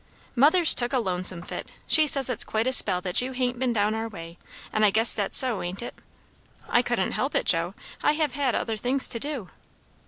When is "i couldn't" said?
6.67-7.11